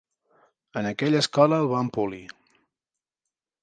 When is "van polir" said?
1.75-2.25